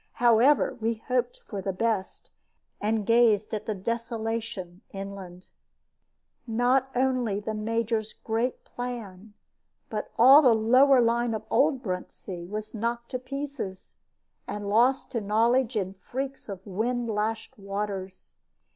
However, 0.13 0.77
we 0.81 0.95
hoped 0.95 1.41
for 1.45 1.61
the 1.61 1.71
best, 1.73 2.31
and 2.81 3.05
gazed 3.05 3.53
at 3.53 3.67
the 3.67 3.75
desolation 3.75 4.81
inland. 4.89 5.49
Not 6.47 6.89
only 6.95 7.39
the 7.39 7.53
Major's 7.53 8.11
great 8.11 8.63
plan, 8.65 9.35
but 9.91 10.09
all 10.17 10.41
the 10.41 10.55
lower 10.55 10.99
line 11.01 11.35
of 11.35 11.45
old 11.51 11.83
Bruntsea, 11.83 12.47
was 12.47 12.73
knocked 12.73 13.11
to 13.11 13.19
pieces, 13.19 13.97
and 14.47 14.67
lost 14.67 15.11
to 15.11 15.21
knowledge 15.21 15.75
in 15.75 15.93
freaks 15.93 16.49
of 16.49 16.65
wind 16.65 17.07
lashed 17.07 17.59
waters. 17.59 18.33